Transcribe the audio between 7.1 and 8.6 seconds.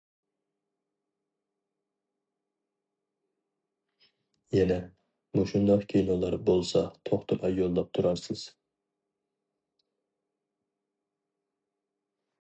توختىماي يوللاپ تۇرارسىز!